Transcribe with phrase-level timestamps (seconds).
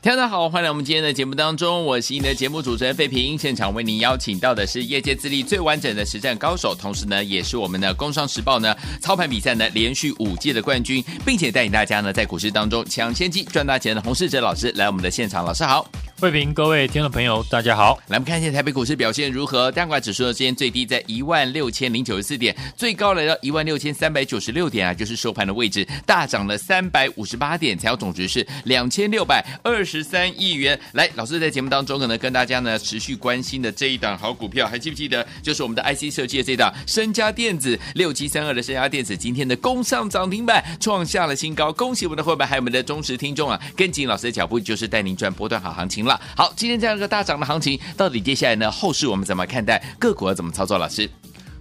[0.00, 3.36] 大家好，欢迎来我们今天的节目当中，我是你的节目主持人费平。
[3.36, 15.44] 现场为您邀请到的是业界资历最完整的实战高手，同时呢，也是我们的《工商时报》呢操盘比赛呢连续五届的冠军，并且带领大家呢在股市当中抢先机赚大钱的洪世哲老师来我们的现场。
[15.44, 17.96] 老师好，慧平，各位听众朋友，大家好。
[18.08, 19.70] 来，我们看一下台北股市表现如何？
[19.70, 30.76] 单管指数呢，今天最低在一万六千零九十四点，最高来到一万六千三百九十六点啊，就是收盘的位置，大涨了三百五十八点，成交总值是两千六百二十三亿元。
[30.94, 35.24] 来，老师在节目当中可能跟大家呢持续关心的这一档好股票，还记不记得？
[35.40, 41.72] 就是我们的 IC 设计的这一档身家电子六七三二的身家电子，今天的攻上涨停板，创下了新高。
[41.72, 43.60] 恭喜我们的伙伴，还有我们的忠实听众啊！
[43.76, 46.20] 跟紧老师的脚步，就是带您赚波段好行情了。
[46.36, 49.80] 好，今天这样一个大涨的行情，到底接下来呢后市我们怎么看待？
[50.00, 50.76] 个股要怎么操作？
[50.76, 51.08] 老师，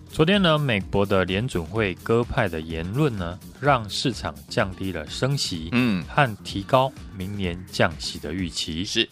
[0.10, 8.84] 昨天呢，美国的联准会鸽派的言论呢，让市场降低了升息，嗯，和提高明年降息的预期。
[8.84, 9.08] 是。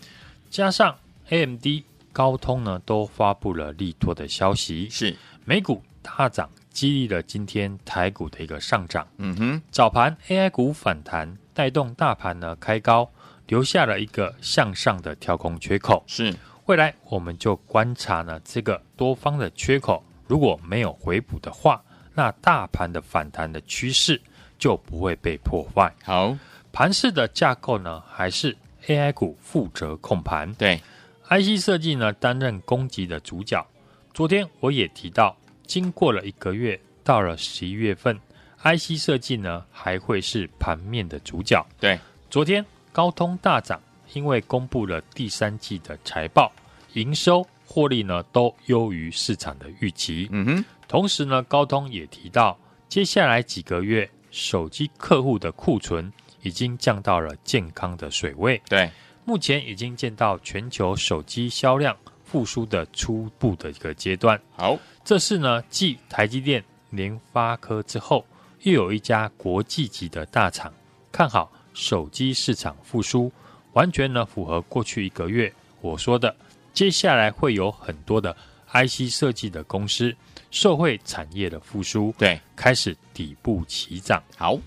[0.49, 0.95] 加上
[1.29, 1.65] AMD、
[2.13, 9.05] 高通呢都发布了利多的消息，是美股大涨，激励了今天台股的一个上涨。
[9.18, 13.12] 嗯哼，早盘 AI 股反弹，带动大盘呢开高，
[13.48, 16.04] 留下了一个向上的跳空缺口。
[16.07, 16.34] 是，
[16.65, 24.21] 未来我们就观察呢这个多方的缺口，如果没有回补的话，那大盘的反弹的趋势
[24.57, 25.93] 就不会被破坏。
[26.04, 26.37] 好，
[26.71, 28.55] 盘市的架构呢还是。
[28.87, 30.80] AI 股负责控盘，对
[31.27, 33.65] ，IC 设计呢担任攻击的主角。
[34.13, 38.15] 昨天我也提到，经过了一个月，到了十一月份
[38.62, 41.65] ，IC 设计呢还会是盘面的主角。
[41.80, 41.99] 对，
[42.30, 42.63] 昨天
[42.96, 43.77] 高通大涨，
[44.13, 46.49] 因为公布了第三季的财报，
[46.93, 50.29] 营收获利呢都优于市场的预期。
[50.32, 56.10] 嗯哼，同时呢，高通也提到，接下来几个月手机客户的库存。
[56.41, 58.62] 已经降到了健康的水位。
[58.70, 58.87] 对，
[59.26, 64.40] 目前已经见到全球手机销量复苏的初步的一个阶段。
[64.56, 68.24] 好，这是呢继台积电、联发科之后，
[68.62, 70.72] 又有一家国际级的大厂
[71.12, 73.31] 看好手机市场复苏，
[73.74, 76.36] 完全呢符合过去一个月我说的，
[76.74, 78.36] 接下来会有很多的
[78.72, 80.16] IC 设计的公司
[80.50, 84.24] 受惠产业的复苏，对，开始底部起涨。
[84.36, 84.58] 好。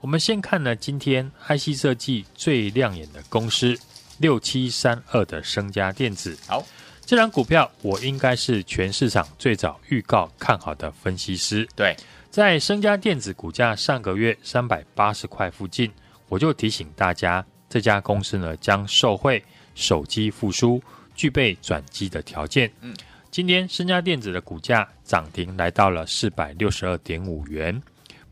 [0.00, 3.78] 我们先看呢，今天 IC 设计最亮眼的公司
[4.18, 6.36] 六七三二的升家电子。
[6.48, 6.60] 好，
[7.06, 11.68] 这张股票我应该是全市场最早预告看好的分析师。
[11.76, 11.96] 对，
[12.32, 15.88] 在升家电子股价上个月三百八十块附近，
[16.32, 19.44] 我就提醒大家，这家公司呢将受惠
[19.74, 20.82] 手机复苏，
[21.14, 22.72] 具备转机的条件。
[22.80, 22.96] 嗯，
[23.30, 27.82] 今天身家电子的股价涨停来到了四百六十二点五元。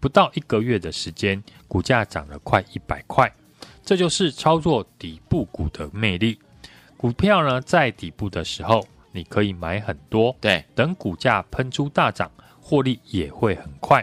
[0.00, 3.30] 不到一个月的时间，股价涨了快一百块，
[3.84, 6.38] 这就是操作底部股的魅力。
[6.96, 8.82] 股票呢，在底部的时候，
[9.12, 12.32] 你可以买很多，对，等股价喷出大涨，
[12.62, 14.02] 获利也会很快。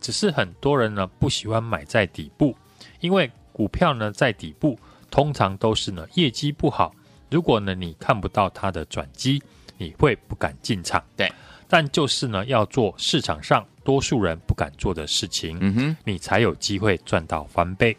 [0.00, 2.56] 只是很多人呢不喜欢买在底部，
[3.06, 4.78] 因为股票呢在底部
[5.10, 6.92] 通常都是呢业绩不好。
[7.30, 9.42] 如果呢你看不到它的转机，
[9.78, 11.02] 你会不敢进场。
[11.16, 11.32] 对，
[11.68, 13.64] 但就是呢要做市场上。
[13.84, 17.96] 多数人不敢做的事情，嗯哼，你才有机会赚到翻倍。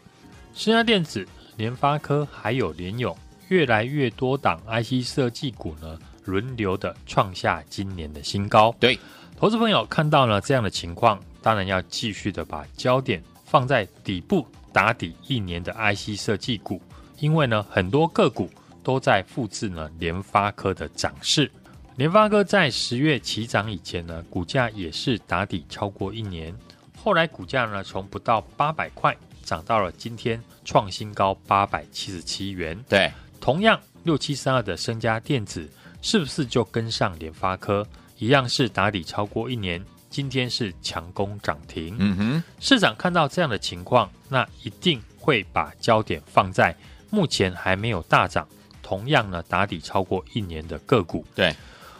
[0.52, 1.26] 升佳电子、
[1.56, 3.16] 联发科还有联咏，
[3.48, 8.76] 越来越多档 IC 设计股呢，轮流的创下今年的新高。
[8.78, 8.98] 对，
[9.34, 14.46] 投资朋友看到了这样的情况，当然要继续的把焦点放在底部
[14.78, 16.80] 打底一年的 IC 设计股，
[17.18, 18.48] 因为呢，很多个股
[18.84, 21.50] 都在复制呢联发科的涨势。
[21.96, 26.56] 联发科在十月起涨以前呢，股价也是打底超过一年，
[26.96, 32.78] 后来股价呢从不到八百块涨到了今天创新高八百七十七元。
[32.88, 35.68] 对，同样六七三二的升家电子
[36.02, 37.84] 是不是就跟上联发科
[38.18, 39.84] 一样是打底超过一年？
[40.08, 41.96] 今天是强攻涨停。
[41.98, 46.74] 嗯哼，市场看到这样的情况，那一定会把焦点放在
[47.10, 48.48] 目前还没有大涨，
[48.82, 51.24] 同样呢打底超过一年的个股。
[51.34, 51.54] 对。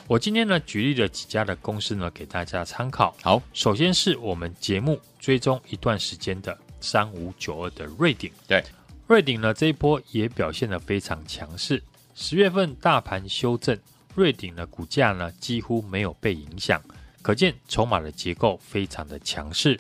[0.06, 3.14] 我今天呢举例了几家的公司呢给大家参考。
[3.22, 8.32] 好，首先是我们节目追踪一段时间的三五九二的瑞鼎。
[8.46, 8.64] 对，
[9.06, 11.82] 瑞鼎呢这一波也表现得非常强势。
[12.14, 13.78] 十月份大盘修正，
[14.14, 16.82] 瑞鼎的股价呢几乎没有被影响，
[17.22, 19.78] 可见筹码的结构非常的强势。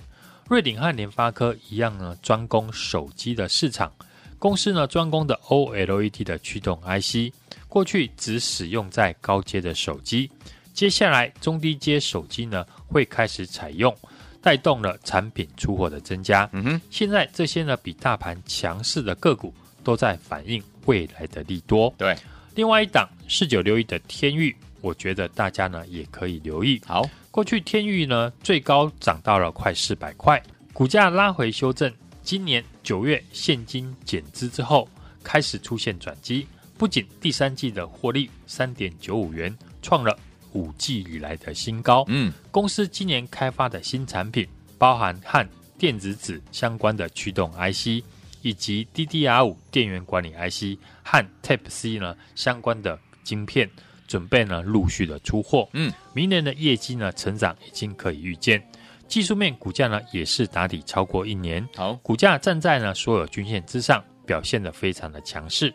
[0.48, 3.92] 瑞鼎和联发科一样呢，专攻手机的市场。
[4.38, 7.34] 公司呢专攻的 OLED 的驱动 IC。
[7.68, 10.30] 过去只使用在高阶的手机，
[10.72, 13.94] 接下来中低阶手机呢会开始采用，
[14.40, 16.48] 带动了产品出货的增加。
[16.52, 19.52] 嗯哼，现在这些呢比大盘强势的个股
[19.84, 21.92] 都在反映未来的利多。
[21.98, 22.16] 对，
[22.54, 26.80] 另外一档四九六一的天钰，我觉得大家呢也可以留意。
[26.86, 30.42] 好，过去天域呢最高涨到了快四百块，
[30.72, 31.92] 股价拉回修正。
[32.22, 34.88] 今年九月现金减资之后，
[35.22, 36.46] 开始出现转机，
[36.76, 40.14] 不仅第三季的获利三点九五元，创了
[40.52, 42.04] 五季以来的新高。
[42.08, 44.46] 嗯，公司今年开发的新产品，
[44.76, 45.48] 包含和
[45.78, 48.04] 电子纸相关的驱动 IC，
[48.42, 53.70] 以及 DDR 五电源管理 IC 和 Type C 呢相关的晶片，
[54.08, 55.68] 准备呢陆续的出货。
[55.74, 58.60] 嗯，明年的业绩呢成长已经可以预见。
[59.06, 65.72] 技术面股价呢也是打底超过一年，好，股价站在呢所有均线之上，表现的非常的强势。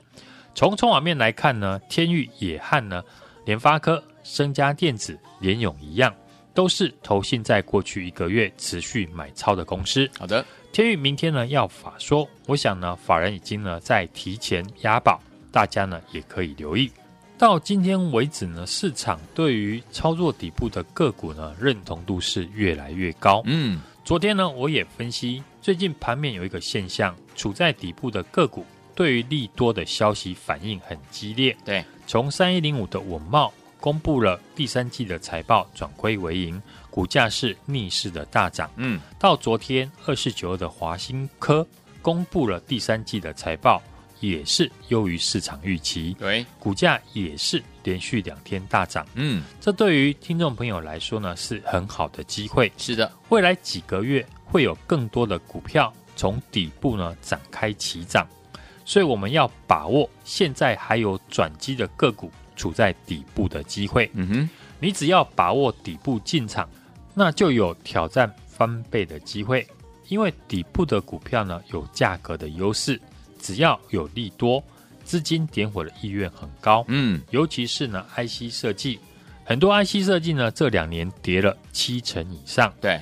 [0.53, 3.01] 从筹码面来看呢，天域也和呢
[3.45, 6.13] 联发科、升家电子、联勇一样，
[6.53, 10.07] 都是投信在过去一个月持续买超的公司。
[10.19, 15.19] 好的，天域明天呢要法说，我想呢法人已经呢在提前押宝，
[15.51, 16.91] 大家呢也可以留意。
[17.37, 23.41] 到今天为止呢，市场对于操作底部的个股呢认同度是越来越高。
[23.45, 28.65] 嗯，昨天呢我也分析，最近盘面有一个现象，处在底部的个股
[28.95, 31.55] 对于利多的消息反应很激烈。
[31.65, 38.69] 对，从三一零五的稳懋公布了第三季的财报转亏为盈，股价是逆势的大涨。
[38.77, 41.67] 嗯，到昨天二四九二的华新科
[42.01, 43.81] 公布了第三季的财报。
[44.23, 49.05] 也是优于市场预期，对，股价也是连续两天大涨。
[49.15, 52.71] 嗯，这对于听众朋友来说呢，是很好的机会。
[52.77, 58.25] 是的，未来几个月会有更多的股票从底部呢展开起涨，
[58.85, 64.09] 所以我们要把握现在还有转机的个股处在底部的机会。
[64.13, 64.49] 嗯哼，
[64.79, 66.69] 你只要把握底部进场，
[67.13, 69.67] 那就有挑战翻倍的机会，
[70.07, 72.97] 因为底部的股票呢有价格的优势。
[73.43, 74.63] 只要有利多，
[75.03, 76.85] 资金点火的意愿很高。
[76.87, 78.97] 嗯，尤其是呢，IC 设计，
[79.43, 82.73] 很多 IC 设计呢这两年跌了七成以上。
[82.79, 83.01] 对，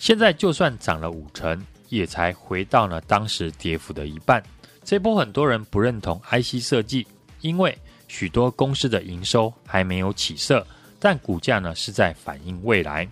[0.00, 4.42] 现在就算涨了五成，也才回到了当时跌幅的一半。
[4.82, 7.06] 这波很多人不认同 IC 设计，
[7.40, 7.78] 因为
[8.08, 10.66] 许多公司的营收还没有起色，
[10.98, 13.08] 但股价呢是在反映未来。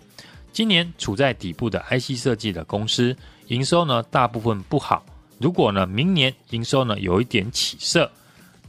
[0.51, 3.15] 今年处在底部的 IC 设计的公司，
[3.47, 5.05] 营收呢大部分不好。
[5.39, 8.11] 如果呢，明年营收呢有一点起色，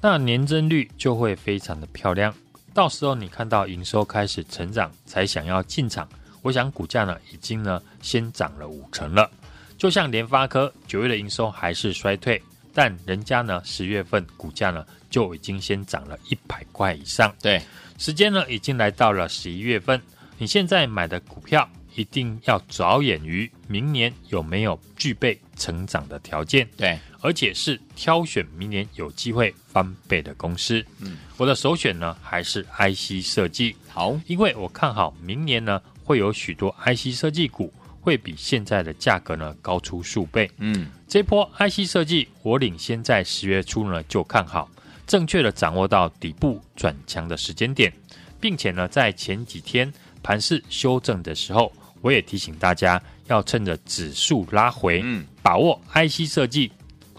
[0.01, 2.33] 那年增率就会非常的漂亮。
[2.73, 6.09] 到时候你看到营收开始成长，才想要进场，
[6.43, 9.29] 我想股价呢已经呢先涨了五成了。
[9.77, 12.41] 就像联发科九月的营收还是衰退，
[12.73, 17.35] 但人家呢十月份股价呢就已经先涨了一百块以上。
[17.43, 17.61] 对，
[17.99, 20.01] 时间呢已经来到了十一月份，
[20.39, 21.69] 你现在买的股票。
[22.01, 30.83] 一定要着眼于明年有没有具备成长的条件，对，而且是挑选明年有机会翻倍的公司。
[31.01, 37.71] 嗯，我的首选呢还是 IC 设计，好，因为我看好明年呢会有许多 IC 设计股
[38.01, 40.51] 会比现在的价格呢高出数倍。
[40.57, 44.71] 嗯，这波 IC 设计我领先在十月初呢就看好，
[45.07, 47.93] 正确的掌握到底部转强的时间点，
[48.41, 49.93] 并且呢在前几天
[50.23, 51.71] 盘势修正的时候。
[52.01, 56.71] 我也提醒大家，要趁着指数拉回，嗯，把握 IC 设计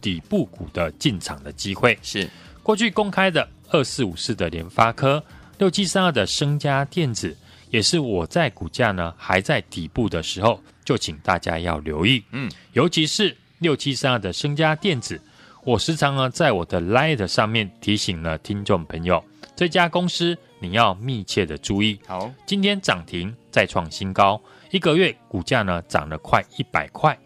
[0.01, 1.97] 底部股的进场的机会。
[2.01, 2.29] 是
[2.63, 5.23] 过去公开的二四五四的联发科，
[5.57, 7.35] 六七三二的升家电子，
[7.69, 15.21] 也是我在股价呢还在底部的时候，就请大家要留意，嗯，尤其是六七三二的升家电子，
[15.63, 19.23] 我时常呢在我的 Light 上面提醒了听众朋友，
[19.55, 21.99] 这家公司你要密切的注意。
[22.07, 24.41] 好，今天涨停再创新高。
[24.71, 27.17] 一个月股价呢涨了快一百块，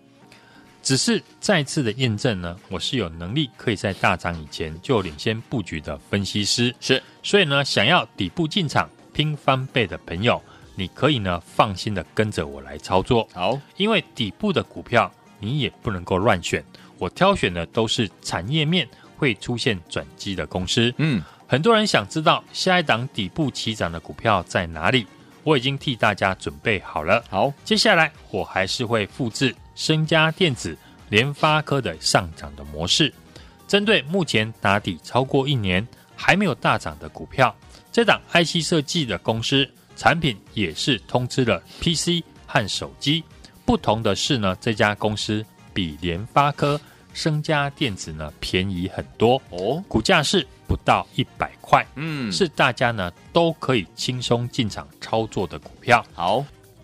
[0.82, 6.74] 只是再次的验证呢，我是有能力可以在大涨以前就领先布局的分析师。
[6.80, 10.42] 是，所以呢，想要底部进场拼翻倍的朋友，
[10.74, 13.28] 你可以呢放心的跟着我来操作。
[13.32, 16.66] 好，因为底部的股票你也不能够乱选，
[16.98, 18.88] 我挑选的都是产业面
[19.18, 20.92] 会出现转机的公司。
[20.98, 25.06] 嗯，很多人想知道下一档底部起涨的股票在哪里？
[25.46, 27.24] 我已经替大家准备好了。
[27.30, 30.76] 好，接下来我还是会复制升佳电子、
[31.08, 33.14] 联发科的上涨的模式，
[33.68, 37.56] 针对目前打底超过一年还没有大涨的股票，
[37.92, 43.24] 这档 IC 设计的公司产品也是通知了 PC 和手机。
[43.66, 46.80] 不同的是呢，这家公司比联发科、
[47.14, 50.46] 升佳电子呢便宜很多哦，股价是。
[50.68, 56.06] 不到一百块，嗯，是大家呢都可以轻松进场操作的股票。
[56.14, 56.44] 好，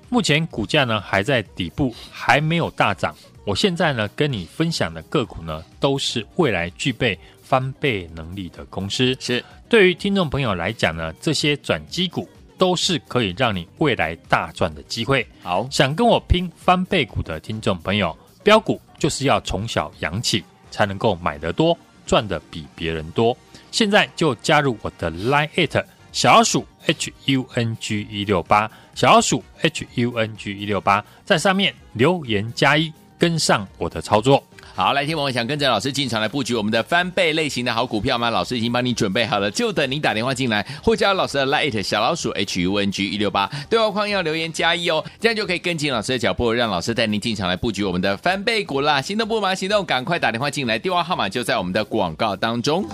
[0.09, 3.15] 目前股价呢还在底部，还没有大涨。
[3.43, 9.17] 我现在呢跟你分享的个股呢，都是未来具备翻倍能力的公司。
[9.19, 15.25] 是对于听众朋友来讲呢，这些转机股都是可以让你未来大赚的机会。
[15.41, 23.35] 好，想跟我拼翻倍股的听众朋友，标股就是要从小养起，才能够买得多，赚得比别人多。
[23.71, 34.43] 现在就加入我的 Line@ 小老鼠 H U N G 一六八，小老鼠 H U N G 一六八，在上面留言加一，跟上我的操作。
[34.73, 38.29] 好，来听我们想跟着老师进场来布局我们的翻倍类型的好股票吗？
[38.29, 49.01] 老师已经帮你准备好了，就等你打电话进来，或加老师的 Line 小老鼠 H U N G 一六八，对话框要留言加一哦，这样就可以跟紧老师的脚步，让老师带您进场来布局我们的翻倍股啦。
[49.01, 52.85] 心动不忙行动，赶快打电话进来，电话号码就在我们的广告当中。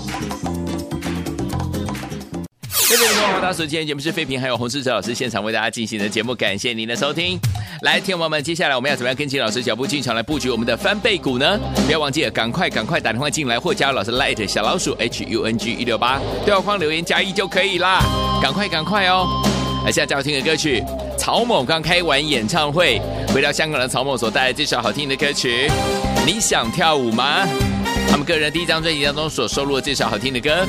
[2.90, 7.38] 各位观众，大家好，今天节目是废品，还有洪世哲老师现场为大家进行的节目，感谢您的收听。
[7.82, 11.60] 来，听众朋友们，接下来我们要怎么样跟紧老师脚步进场来布局我们的翻倍股呢？
[11.86, 18.00] 不要忘记了，赶快赶快打电话进来，或加入老师 Light 小老鼠 H U N G 一六八对话框留言加一就可以啦，
[18.42, 19.28] 赶快赶快哦！
[19.84, 20.82] 来，现在最好听的歌曲，
[21.18, 23.02] 曹某刚开完演唱会，
[23.34, 25.70] 回到香港的曹某所带来这首好听的歌曲，
[26.26, 27.46] 你想跳舞吗？
[28.10, 30.66] 他们个人第一张专辑当中所收录的这首好听的歌。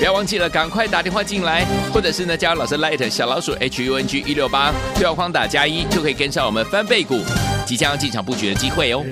[0.00, 7.20] 不要忘记了，赶快打电话进来，或者是呢加入老师 Light 小老鼠 H U N G 一六八对话框打加一，就可以跟上我们翻倍股
[7.66, 9.04] 即将进场布局的机会哦。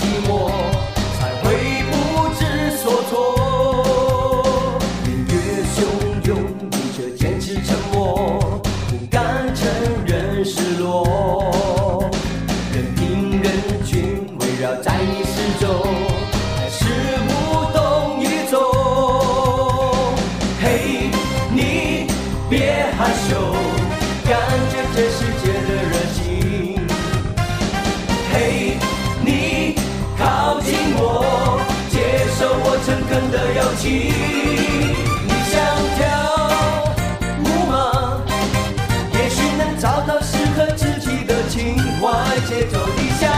[7.39, 7.84] 听
[33.85, 34.11] 你
[35.27, 35.53] 你想
[35.95, 36.01] 跳
[37.39, 37.73] 舞吗？
[39.13, 42.03] 也许能找到适合自己的情怀
[42.47, 43.29] 节奏你想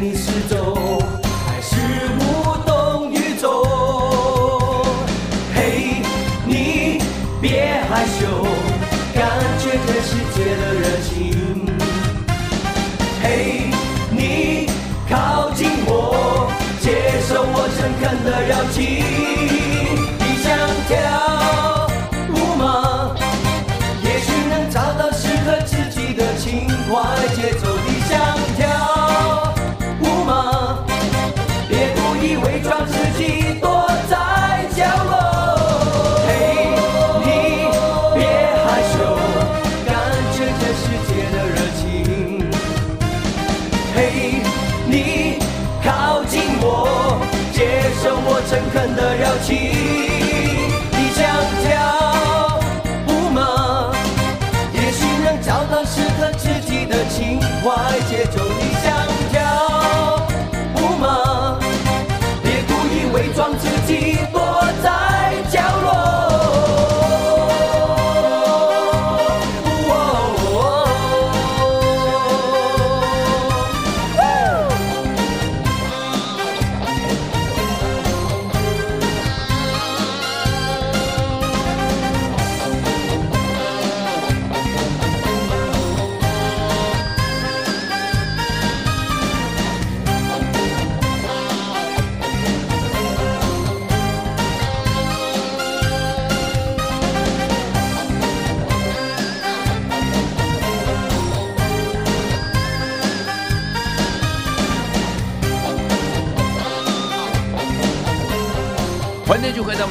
[0.00, 0.73] 你失踪，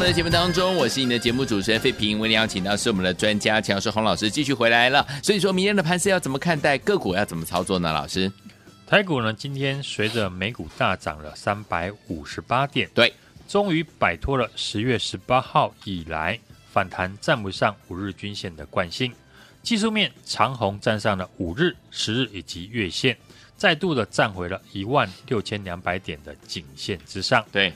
[0.03, 2.19] 们的节目当中，我是你的节目主持人费平。
[2.19, 5.07] 为你邀请到是我们的专家强势洪老师继续回来了。
[5.23, 6.77] 所以说明天的盘势要怎么看待？
[6.79, 7.93] 个股要怎么操作呢？
[7.93, 8.29] 老师，
[8.85, 13.13] 台股呢今天随着美股大涨了三百五十八点，对，
[13.47, 16.37] 终于摆脱了十月十八号以来
[16.73, 19.13] 反弹站不上五日均线的惯性。
[19.61, 23.17] 技术面长虹站上了五日、十日以及月线，
[23.55, 27.45] 再度的站回了一万六千两百点的颈线之上。
[27.53, 27.71] 对，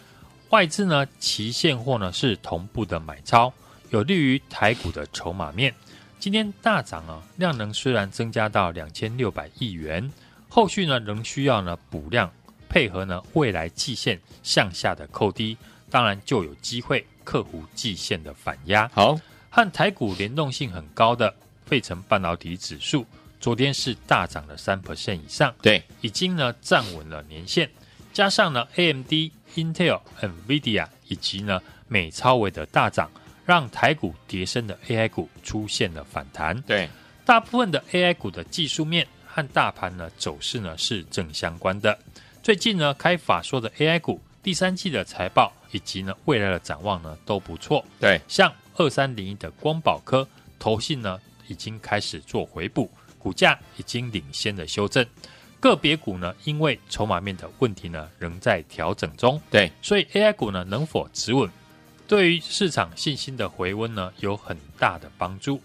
[0.49, 3.51] 外资呢，期现货呢是同步的买超，
[3.89, 5.73] 有利于台股的筹码面。
[6.19, 10.09] 今天大涨啊，量能虽然增加到两千六百亿元，
[10.47, 12.31] 后续呢仍需要呢补量，
[12.69, 15.57] 配合呢未来季线向下的扣低，
[15.89, 18.89] 当然就有机会克服季线的反压。
[18.93, 21.33] 好，和台股联动性很高的。
[21.65, 23.05] 费城半导体指数
[23.41, 27.69] 昨天是大涨了三 percent 以上，对，已经呢站稳了年线，
[28.17, 29.13] 加上呢 AMD、
[29.53, 33.11] Intel、NVIDIA 以及呢美超微的大涨，
[33.45, 36.59] 让台股跌升的 AI 股出现了反弹。
[36.63, 36.89] 对，
[37.23, 41.95] 大部分的 AI 股的技术面和大盘呢走势呢是正相关的。
[42.41, 47.85] 最近呢开法说的 AI 股第三季的财报以及呢未来的展望呢都不错。
[47.99, 51.19] 对，像二三零一的光宝科投信呢。
[51.49, 55.05] 已经开始做回补，股价已经领先的修正。
[55.59, 59.41] 个别股呢，因为筹码面的问题呢，仍在调整中。
[59.49, 61.49] 对，所以 AI 股呢，能否止稳，
[62.07, 65.61] 对于市场信心的回温呢，有很大的帮助。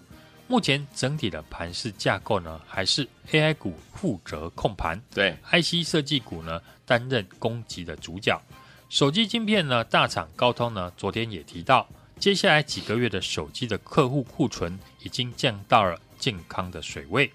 [0.48, 8.40] 目前整体的盘势架构呢，还是 AI 股负责控盘，对，IC 设计股呢担任攻击的主角。
[8.88, 11.88] 手机晶片呢，大厂高通呢，昨天也提到。
[12.18, 17.28] 接下来几个月的手机的客户库存已经降到了健康的水位，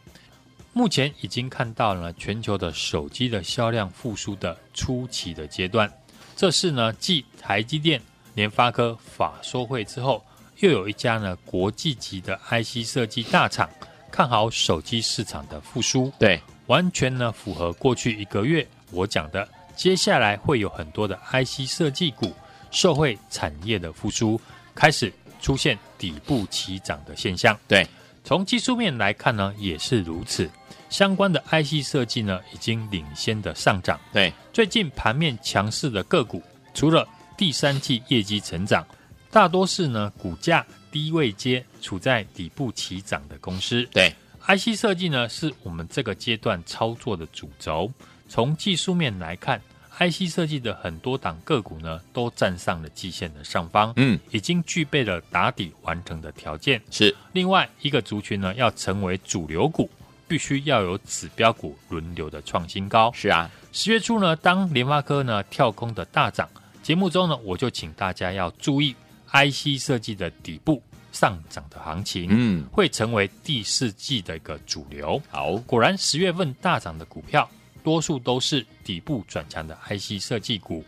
[0.77, 5.91] 目前已经看到了全球的手机的销量复苏的初期的阶段。
[6.35, 7.99] 这是呢，继台积电、
[8.35, 10.23] 联发科法说会之后，
[10.59, 13.67] 又有一家呢国际级的 IC 设计大厂
[14.11, 16.13] 看好手机市场的复苏。
[16.19, 22.31] 对，完全呢符合过去一个月我讲的，接下来会有很多的 IC 设计股
[22.69, 24.39] 受惠产业的复苏。
[24.75, 27.57] 开始出现底部起涨的现象。
[27.67, 27.83] 对，
[28.27, 30.49] 从技术面来看呢，也是如此。
[30.89, 33.97] 相关的 IC 设计呢，已经领先的上涨。
[34.11, 38.85] 对，最近盘面强势的个股，除了第三季业绩成长，
[39.31, 43.87] 大多是呢股价低位接处在底部起涨的公司。
[43.93, 44.13] 对
[44.45, 47.89] ，IC 设计呢，是我们这个阶段操作的主轴。
[48.27, 49.61] 从技术面来看。
[49.99, 56.79] IC 设计的很多档个股呢，都站上了季线的上方，嗯，已经具备了打底完成的条件。
[56.91, 59.89] 是，另外一个族群呢，要成为主流股，
[60.27, 63.11] 必须要有指标股轮流的创新高。
[63.11, 66.47] 是啊，十月初呢，当联发科呢跳空的大涨，
[66.83, 68.95] 节目中呢，我就请大家要注意
[69.31, 70.79] IC 设计的底部
[71.11, 75.19] 上涨的行情，嗯，会成为第四季的一个主流。
[75.31, 77.49] 好，果然十月份大涨的股票。
[77.87, 80.83] 多数都是底部转强的 IC 设计股。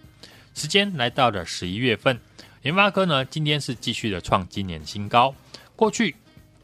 [0.54, 2.20] 时间来到了十一月份，
[2.62, 5.34] 联发科呢今天是继续的创今年新高。
[5.78, 6.14] 过去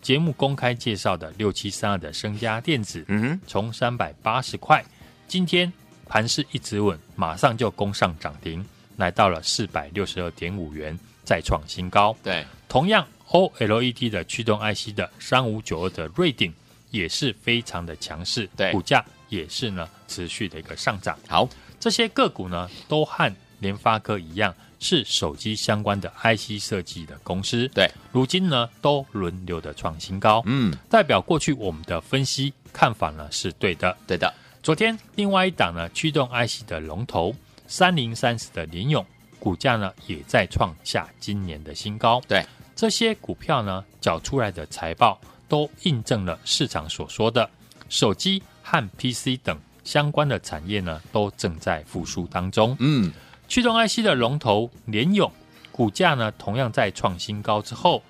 [0.02, 4.84] 节目公开介绍的六七三二的升家电子，嗯哼，从三百八十块，
[5.26, 5.72] 今天
[6.06, 8.66] 盘势一直稳，马上就攻上涨停，
[8.98, 12.14] 来到了四百六十二点五元，再创新高。
[12.22, 16.54] 对，同样 OLED 的驱动 IC 的三五九二的瑞鼎
[16.92, 19.02] 也是非常的强势，对，股价。
[19.30, 21.18] 也是呢，持续的一个上涨。
[21.28, 21.48] 好，
[21.80, 27.68] 这些个股呢，都和联发科一样，是手机相关的 IC 设计的公司。
[27.70, 30.44] 对，如今呢，都轮流的创新高。
[30.46, 33.96] 嗯，代表过去我们的分析看法呢是对的。
[34.06, 34.34] 对的。
[34.62, 37.34] 昨天另外一档呢，驱动 IC 的龙头
[37.68, 39.06] 三零三十的联勇，
[39.40, 42.22] 股价呢也在创下今年的新高。
[42.28, 47.50] 对，这些股票呢，缴出来的财报都印证了市场所说的
[47.90, 48.42] 手机。
[48.68, 52.76] 和 PC 等相关的产业呢，都正在复苏当中。
[52.80, 53.14] 嗯，
[53.48, 55.32] 驱动 IC 的龙头联咏
[55.72, 58.02] 股价呢，同样在创新高之后，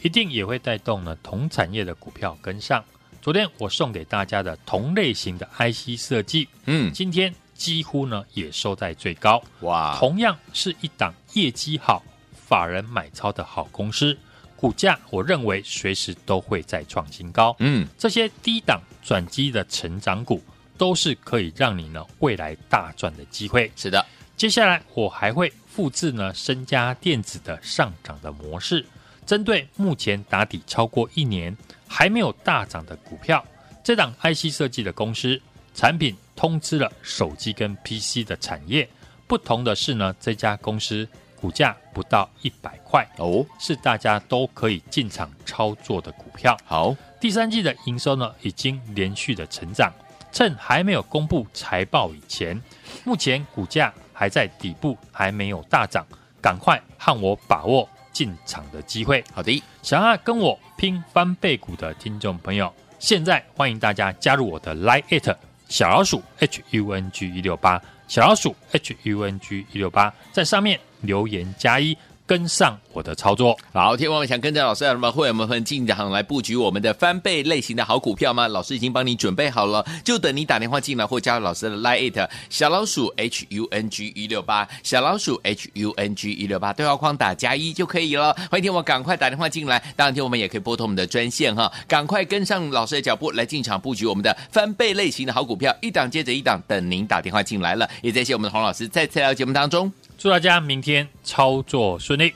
[0.00, 2.82] 一定也会带动呢同产业的股票跟上。
[3.20, 9.40] 昨天我送给大家的同类型的 IC 设计，嗯，今天几乎呢也收在最高。
[9.60, 12.02] 哇，同样是一档业绩好、
[12.32, 14.16] 法人买超的好公司。
[14.62, 17.56] 股价，我认为随时都会再创新高。
[17.58, 20.40] 嗯，这些低档转机的成长股，
[20.78, 23.68] 都是可以让你呢未来大赚的机会。
[23.74, 28.86] 是的，接下来我还会复制呢身家电子的上涨的模式，
[29.26, 31.56] 针对目前打底超过一年
[31.88, 33.44] 还没有大涨的股票，
[33.82, 35.42] 这档 IC 设计的公司
[35.74, 38.88] 产品通知了手机跟 PC 的产业，
[39.26, 41.08] 不同的是呢，这家公司
[41.42, 46.56] 股价不到一百块哦，是大家都可以进场操作的股票。
[46.64, 49.92] 好，第三季的营收呢，已经连续的成长，
[50.30, 52.62] 趁还没有公布财报以前，
[53.02, 56.06] 目前股价还在底部，还没有大涨，
[56.40, 59.24] 赶快和我把握进场的机会。
[59.34, 65.36] 好的，想要跟我拼翻倍股的听众朋友，现在欢迎大家加入我的 Line@ It
[65.68, 71.96] 小老鼠 H U N G 一六八，小老鼠 H U N G 一六八，在上面留言加一。
[72.26, 78.46] 跟上我的操作，好，听众们想跟着老师，那么会员们进场来布局我们的翻倍类型的好股票吗？
[78.48, 88.32] 老师已经帮你准备好了，就等你打电话进来或加入老师的 Line 小老鼠 H U N G 一六八，小老鼠 H U N G 一六八，对话框打加一就可以了。
[88.50, 97.88] 欢迎听我赶快打电话进来，当然听我们也可以拨通我们的专线哈，赶快跟上老师的脚步来进场布局我们的翻倍类型的好股票，一档接着一档，等您打电话进来了。
[98.00, 99.92] 也谢谢我们的洪老师再次来到节目当中。
[100.22, 102.32] 祝大家明天操作顺利。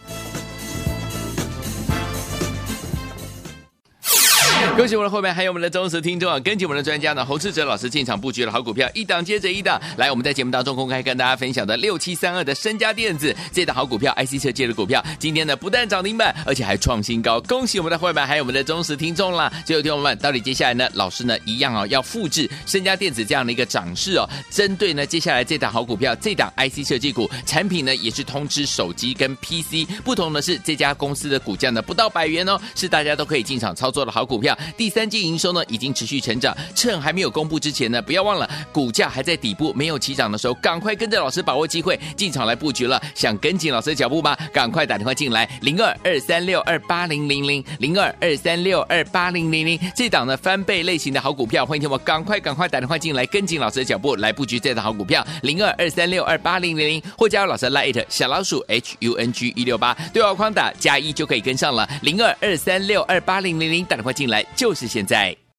[4.76, 6.38] 恭喜我们的后面还有我们的忠实听众啊！
[6.38, 9.80] 跟紧我们的专家呢，侯志哲老师进场布局了好股票，一档接着一档。
[9.96, 17.40] 来，我们在节目当中公开跟大家分享的六七三二的身家电子这档好股票，IC 设计的股票，今天呢不但涨停板，而且还创新高。
[17.42, 19.50] 恭喜我们的会员还有我们的忠实听众啦！
[19.64, 24.28] 最后听众们，到底接下来呢，老师呢一样哦，要复制身家电子这样的一个涨势哦。
[24.50, 34.45] 针对呢接下来这档好股票，这档 IC 设计股产品呢也是通吃手机跟 PC，不同的是这家公司的股价呢不到百元哦，是大家都可以进场操作的好股票。
[34.76, 43.00] 第三季营收呢已经持续成长，趁还没有公布之前呢，不要忘了股价还在底部没有起涨的时候，赶快跟着老师把握机会进场来布局了。
[43.14, 44.36] 想跟紧老师的脚步吗？
[44.52, 49.78] 赶快打电话进来，零二二三六二八零零零零二二三六二八零零零。
[49.94, 65.36] 这档呢翻倍类型的好股票，欢迎听我赶快赶快打电话进来，跟紧老师的脚步来布局这档好股票，零二二三六二八零零零或加入老师的 Line 小老鼠 H U N G 一六八，对话框打加一就可以跟上了，零二二三六二八零零零打电话进来就是现在。